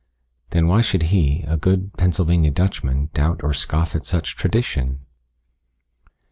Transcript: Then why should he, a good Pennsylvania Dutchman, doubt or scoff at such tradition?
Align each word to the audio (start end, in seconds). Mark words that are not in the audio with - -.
Then 0.49 0.65
why 0.65 0.81
should 0.81 1.03
he, 1.13 1.43
a 1.47 1.57
good 1.57 1.93
Pennsylvania 1.95 2.49
Dutchman, 2.49 3.11
doubt 3.13 3.43
or 3.43 3.53
scoff 3.53 3.93
at 3.95 4.03
such 4.03 4.35
tradition? 4.35 5.05